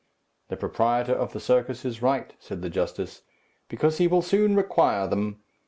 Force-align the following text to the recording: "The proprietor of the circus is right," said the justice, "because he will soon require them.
"The 0.47 0.57
proprietor 0.57 1.13
of 1.13 1.31
the 1.31 1.39
circus 1.39 1.85
is 1.85 2.01
right," 2.01 2.33
said 2.39 2.63
the 2.63 2.71
justice, 2.71 3.21
"because 3.69 3.99
he 3.99 4.07
will 4.07 4.23
soon 4.23 4.55
require 4.55 5.05
them. 5.05 5.43